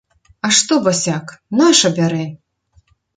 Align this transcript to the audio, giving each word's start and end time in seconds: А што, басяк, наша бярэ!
А 0.47 0.49
што, 0.59 0.77
басяк, 0.87 1.33
наша 1.59 1.91
бярэ! 1.99 2.25